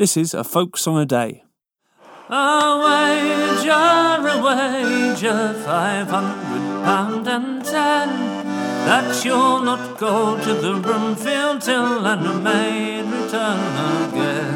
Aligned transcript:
This 0.00 0.16
is 0.16 0.32
a 0.32 0.44
folk 0.44 0.78
song 0.78 0.96
a 0.96 1.04
day. 1.04 1.44
A 2.30 2.80
wager, 2.84 3.70
a 3.70 4.36
wager, 4.42 5.52
five 5.62 6.08
hundred 6.08 6.84
pound 6.86 7.28
and 7.28 7.62
ten, 7.62 8.08
that 8.88 9.22
you'll 9.22 9.60
not 9.60 9.98
go 9.98 10.42
to 10.42 10.54
the 10.54 10.80
Broomfield 10.80 11.62
Hill 11.66 12.06
and 12.06 12.42
maid 12.42 13.04
return 13.12 13.60
again. 14.08 14.54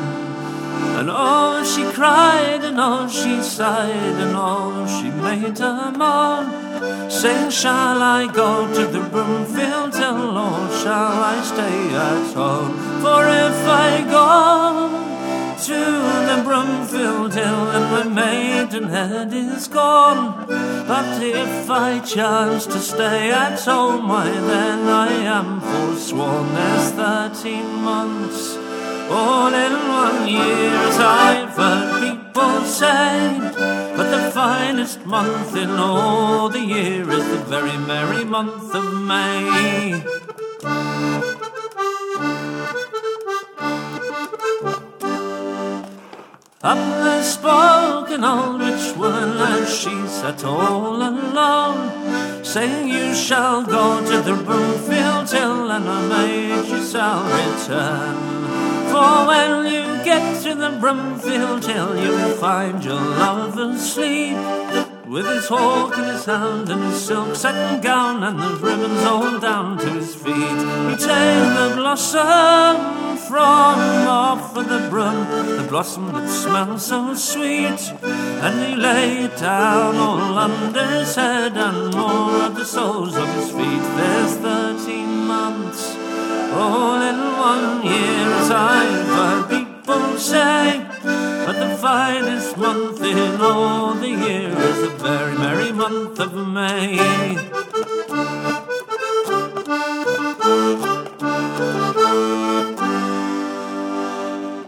And 0.96 1.10
oh, 1.12 1.62
she 1.62 1.84
cried, 1.92 2.64
and 2.64 2.80
oh, 2.80 3.06
she 3.06 3.42
sighed, 3.42 4.16
and 4.24 4.34
oh, 4.34 4.86
she 4.86 5.10
made 5.10 5.60
a 5.60 5.92
moan, 5.92 7.10
saying, 7.10 7.50
Shall 7.50 8.00
I 8.00 8.32
go 8.32 8.66
to 8.72 8.86
the 8.86 9.02
Broomfield 9.10 9.94
Hill, 9.94 10.38
or 10.38 10.70
shall 10.80 11.22
I 11.32 11.42
stay 11.44 11.94
at 11.94 12.32
home? 12.32 12.72
For 13.02 13.28
if 13.28 13.68
I 13.68 14.06
go, 14.10 15.13
to 15.64 15.72
the 15.72 16.42
Broomfield 16.44 17.32
Hill 17.32 17.70
and 17.70 17.84
my 17.90 18.22
maidenhead 18.22 19.32
is 19.32 19.66
gone. 19.66 20.46
But 20.46 21.22
if 21.22 21.70
I 21.70 22.00
chance 22.00 22.66
to 22.66 22.78
stay 22.78 23.30
at 23.30 23.58
home, 23.60 24.06
why 24.06 24.28
then 24.28 24.86
I 24.86 25.08
am 25.38 25.62
forsworn. 25.62 26.52
There's 26.54 26.90
thirteen 26.90 27.66
months 27.76 28.56
all 29.10 29.54
in 29.54 29.72
one 29.88 30.28
year, 30.28 30.70
as 30.88 30.98
I've 30.98 31.56
heard 31.56 31.88
people 32.02 32.60
say. 32.64 33.38
But 33.96 34.10
the 34.10 34.30
finest 34.32 35.06
month 35.06 35.56
in 35.56 35.70
all 35.70 36.50
the 36.50 36.60
year 36.60 37.10
is 37.10 37.26
the 37.26 37.42
very 37.48 37.78
merry 37.78 38.24
month 38.24 38.74
of 38.74 39.00
May. 39.00 40.13
Up 46.64 46.78
has 46.78 47.34
spoken 47.34 48.24
old 48.24 48.58
rich 48.58 48.96
woman 48.96 49.36
as 49.36 49.68
she 49.68 49.94
sat 50.06 50.42
all 50.46 50.96
alone, 50.96 52.42
saying, 52.42 52.88
You 52.88 53.14
shall 53.14 53.62
go 53.62 54.00
to 54.00 54.22
the 54.22 54.34
Broomfield 54.42 55.30
Hill, 55.30 55.70
and 55.70 55.86
a 55.86 56.08
maid 56.08 56.66
you 56.66 56.82
shall 56.82 57.22
return. 57.22 58.16
For 58.88 59.26
when 59.26 59.66
you 59.74 59.82
get 60.06 60.42
to 60.44 60.54
the 60.54 60.70
Broomfield 60.80 61.66
Hill, 61.66 62.02
you'll 62.02 62.36
find 62.38 62.82
your 62.82 62.94
lover 62.94 63.72
asleep. 63.72 64.38
With 65.06 65.26
his 65.26 65.46
hawk 65.46 65.98
in 65.98 66.04
his 66.04 66.24
hand 66.24 66.70
and 66.70 66.82
his 66.84 67.04
silk 67.04 67.36
satin 67.36 67.82
gown 67.82 68.22
and 68.22 68.40
the 68.40 68.56
ribbons 68.56 69.02
all 69.02 69.38
down 69.38 69.76
to 69.76 69.90
his 69.90 70.14
feet. 70.14 70.32
He 70.32 70.96
take 70.96 71.44
the 71.58 71.74
blossom 71.76 73.13
from 73.28 73.78
off 74.06 74.56
of 74.56 74.68
the 74.68 74.88
broom, 74.90 75.26
the 75.56 75.66
blossom 75.68 76.12
that 76.12 76.28
smells 76.28 76.84
so 76.84 77.14
sweet, 77.14 77.80
and 78.02 78.54
he 78.64 78.74
lay 78.76 79.24
it 79.24 79.36
down 79.38 79.96
all 79.96 80.38
under 80.38 80.86
his 80.86 81.14
head 81.14 81.56
and 81.56 81.94
more 81.94 82.42
of 82.42 82.54
the 82.54 82.64
soles 82.64 83.16
of 83.16 83.28
his 83.36 83.50
feet. 83.50 83.84
There's 83.96 84.34
thirteen 84.36 85.26
months 85.26 85.96
all 86.52 87.00
in 87.00 87.18
one 87.50 87.86
year, 87.86 88.26
as 88.40 88.50
I've 88.50 89.06
heard 89.16 89.48
people 89.48 90.18
say. 90.18 90.86
But 91.02 91.58
the 91.58 91.76
finest 91.76 92.56
month 92.56 93.02
in 93.02 93.40
all 93.40 93.94
the 93.94 94.08
year 94.08 94.48
is 94.48 94.80
the 94.80 94.94
very 94.98 95.36
merry 95.36 95.72
month 95.72 96.18
of 96.20 96.34
May. 96.34 96.98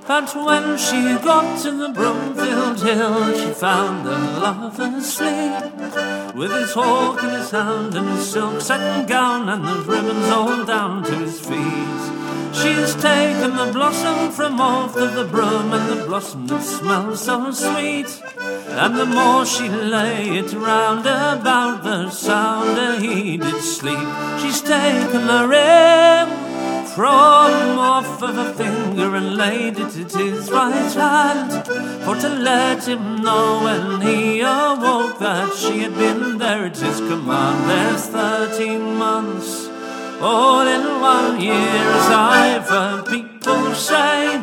But 0.06 0.36
when 0.36 0.78
she 0.78 1.02
got 1.18 1.60
to 1.62 1.70
the 1.72 1.88
Broomfield 1.88 2.80
Hill, 2.80 3.34
she 3.34 3.52
found 3.52 4.06
her 4.06 4.40
lover 4.40 4.98
asleep. 4.98 6.34
With 6.36 6.52
his 6.52 6.72
hawk 6.74 7.24
in 7.24 7.30
his 7.30 7.50
hand 7.50 7.92
and 7.96 8.08
his 8.10 8.30
silk 8.30 8.60
satin 8.60 9.06
gown 9.06 9.48
and 9.48 9.64
the 9.64 9.82
ribbons 9.90 10.28
all 10.28 10.64
down 10.64 11.02
to 11.02 11.12
his 11.12 11.40
feet. 11.40 12.06
She's 12.54 12.94
taken 12.94 13.56
the 13.56 13.70
blossom 13.72 14.30
from 14.30 14.60
off 14.60 14.96
of 14.96 15.14
the 15.14 15.24
broom 15.24 15.72
and 15.72 16.00
the 16.00 16.06
blossom 16.06 16.46
that 16.46 16.62
smells 16.62 17.24
so 17.24 17.50
sweet. 17.50 18.22
And 18.68 18.96
the 18.96 19.06
more 19.06 19.44
she 19.44 19.68
lay 19.68 20.38
it 20.38 20.52
round 20.52 21.00
about, 21.00 21.82
the 21.82 22.10
sounder 22.10 23.00
he 23.00 23.38
did 23.38 23.60
sleep. 23.60 24.08
She's 24.38 24.62
taken 24.62 25.26
the 25.26 25.48
ring 25.48 26.15
from 26.96 27.78
off 27.78 28.22
of 28.22 28.38
a 28.38 28.54
finger 28.54 29.16
and 29.16 29.36
laid 29.36 29.78
it 29.78 29.94
at 29.98 30.12
his 30.12 30.50
right 30.50 30.94
hand 30.94 31.52
for 32.04 32.16
to 32.16 32.30
let 32.30 32.88
him 32.88 33.16
know 33.16 33.60
when 33.64 34.00
he 34.00 34.40
awoke 34.40 35.18
that 35.18 35.52
she 35.54 35.80
had 35.80 35.94
been 35.94 36.38
there 36.38 36.64
at 36.64 36.78
his 36.78 36.98
command. 37.00 37.68
There's 37.68 38.06
thirteen 38.06 38.96
months 38.96 39.68
all 40.22 40.66
in 40.66 40.84
one 41.02 41.38
year, 41.38 41.84
as 41.98 42.08
I've 42.08 42.66
heard 42.66 43.04
people 43.04 43.74
say. 43.74 44.42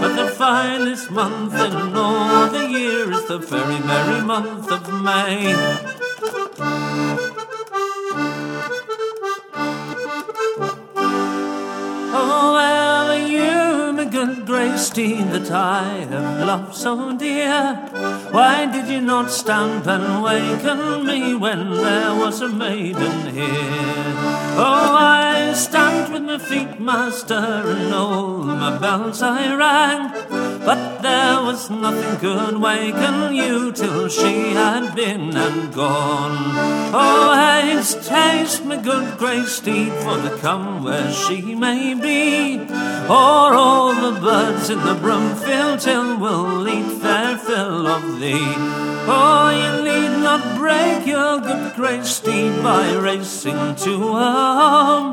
But 0.00 0.16
the 0.16 0.32
finest 0.34 1.12
month 1.12 1.54
in 1.54 1.96
all 1.96 2.50
the 2.50 2.66
year 2.68 3.12
is 3.12 3.24
the 3.28 3.38
very 3.38 3.78
merry 3.90 4.20
month 4.20 4.68
of 4.68 4.82
May. 5.00 6.03
Steed 14.84 15.28
that 15.30 15.50
I 15.50 16.04
have 16.10 16.46
loved 16.46 16.74
so 16.74 17.16
dear, 17.16 17.74
why 18.30 18.70
did 18.70 18.86
you 18.88 19.00
not 19.00 19.30
stamp 19.30 19.86
and 19.86 20.22
waken 20.22 21.06
me 21.06 21.34
when 21.34 21.70
there 21.70 22.14
was 22.14 22.42
a 22.42 22.50
maiden 22.50 23.34
here? 23.34 24.14
Oh, 24.56 24.94
I 24.94 25.54
stamped 25.54 26.12
with 26.12 26.22
my 26.22 26.36
feet, 26.36 26.78
master, 26.78 27.34
and 27.34 27.94
all 27.94 28.42
my 28.42 28.76
bells 28.76 29.22
I 29.22 29.54
rang, 29.56 30.02
but 30.64 31.02
there 31.02 31.42
was 31.42 31.68
nothing 31.68 32.18
could 32.18 32.56
waken 32.58 33.34
you 33.34 33.72
till 33.72 34.08
she 34.08 34.52
had 34.52 34.94
been 34.94 35.36
and 35.36 35.74
gone. 35.74 36.36
Oh, 36.94 37.34
haste, 37.34 38.08
haste, 38.08 38.64
my 38.64 38.76
good 38.76 39.18
grey 39.18 39.44
steed, 39.44 39.92
for 39.92 40.16
to 40.22 40.36
come 40.40 40.82
where 40.82 41.12
she 41.12 41.54
may 41.54 41.94
be, 41.94 42.60
or 43.08 43.54
all 43.62 43.94
the 43.94 44.18
birds 44.20 44.70
in 44.70 44.78
the 44.78 44.94
Broomfield 44.94 45.82
Hill 45.82 46.18
will 46.18 46.66
eat 46.68 47.02
their 47.02 47.36
fill 47.36 47.86
of 47.86 48.20
thee. 48.20 48.54
Oh, 49.06 49.50
you 49.50 49.84
need 49.84 50.13
not 50.36 50.58
break 50.58 51.06
your 51.06 51.40
good 51.40 51.74
grey 51.76 52.02
steed 52.02 52.60
by 52.62 52.92
racing 52.94 53.76
to 53.76 53.98
home. 53.98 55.12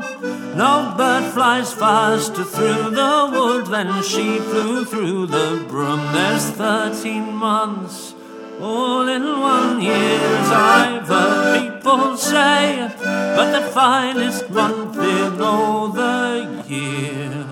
No 0.56 0.94
bird 0.96 1.32
flies 1.32 1.72
faster 1.72 2.44
through 2.44 2.90
the 2.90 3.30
wood 3.32 3.66
than 3.66 4.02
she 4.02 4.38
flew 4.38 4.84
through 4.84 5.26
the 5.26 5.64
broom. 5.68 6.00
There's 6.12 6.50
thirteen 6.50 7.32
months 7.34 8.14
all 8.60 9.06
in 9.08 9.22
one 9.40 9.80
year, 9.80 10.20
I've 10.80 11.06
heard 11.06 11.60
people 11.60 12.16
say, 12.16 12.90
but 13.36 13.48
the 13.56 13.66
finest 13.70 14.50
month 14.50 14.96
in 14.96 15.40
all 15.40 15.88
the 15.88 16.64
year 16.68 17.46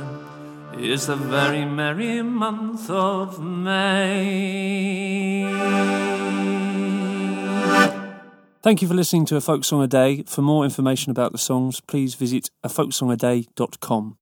is 0.77 1.07
the 1.07 1.17
very 1.17 1.65
merry 1.65 2.23
month 2.23 2.91
of 2.91 3.41
May. 3.41 5.11
Thank 8.63 8.83
you 8.83 8.89
for 8.89 8.93
listening 8.93 9.25
to 9.27 9.37
A 9.37 9.41
Folk 9.41 9.65
Song 9.65 9.83
a 9.83 9.87
Day. 9.87 10.23
For 10.25 10.43
more 10.43 10.65
information 10.65 11.11
about 11.11 11.33
the 11.33 11.39
songs, 11.39 11.81
please 11.81 12.15
visit 12.15 12.51
afolksongaday.com. 12.63 14.19